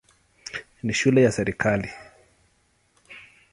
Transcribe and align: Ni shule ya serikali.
Ni 0.83 0.93
shule 0.93 1.21
ya 1.21 1.31
serikali. 1.31 1.89